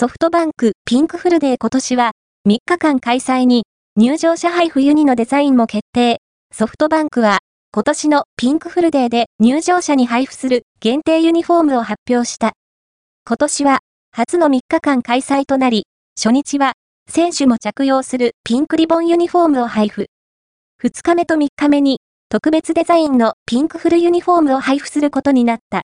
[0.00, 2.12] ソフトバンクピンクフルデー今年は
[2.48, 3.64] 3日間開催に
[3.96, 6.22] 入場者配布ユニのデザインも決定。
[6.54, 12.52] ソフトバンクは今年のピンクフルデーで入場者に配布する限定ユニフォームを発表した。
[13.26, 15.84] 今年は初の3日間開催となり、
[16.18, 16.72] 初日は
[17.06, 20.06] 選手も着用するピンクリボンユニフォームを配布。
[20.82, 21.98] 2日目と3日目に
[22.30, 25.78] 特別デザインのピンクフルユニフォームを配布することになった。